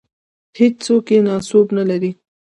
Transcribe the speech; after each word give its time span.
هېڅوک 0.57 1.05
یې 1.13 1.19
ناسوب 1.27 1.67
نه 1.77 1.83
لري. 1.89 2.11